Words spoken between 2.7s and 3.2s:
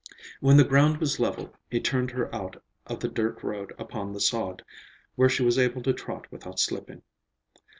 of the